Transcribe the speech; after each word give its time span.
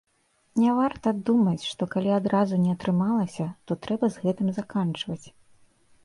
Не 0.61 0.69
варта 0.77 1.09
думаць, 1.29 1.67
што 1.71 1.87
калі 1.95 2.11
адразу 2.19 2.55
не 2.63 2.71
атрымалася, 2.75 3.45
то 3.69 3.77
трэба 3.83 4.09
з 4.15 4.23
гэтым 4.23 4.47
заканчваць. 4.55 5.25